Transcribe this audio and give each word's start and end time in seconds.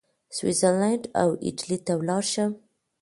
سویس 0.35 0.57
زرلینډ 0.61 1.03
او 1.21 1.29
ایټالیې 1.45 1.77
ته 1.85 1.93
ولاړ 1.99 2.23
شم. 2.33 2.51